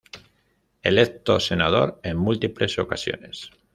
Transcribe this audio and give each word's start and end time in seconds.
Electo 0.81 1.39
senador 1.39 1.99
en 2.01 2.17
múltiples 2.17 2.79
ocasiones. 2.79 3.51